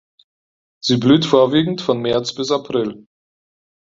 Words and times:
Sie 0.83 0.97
blüht 0.97 1.25
vorwiegend 1.27 1.81
von 1.83 2.01
März 2.01 2.33
bis 2.33 2.49
April. 2.49 3.05